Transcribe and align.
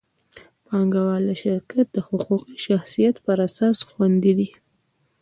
پانګهوال 0.65 1.23
د 1.29 1.31
شرکت 1.43 1.85
د 1.93 1.97
حقوقي 2.07 2.57
شخصیت 2.67 3.15
پر 3.25 3.37
اساس 3.47 3.77
خوندي 3.89 4.33
دي. 4.39 4.49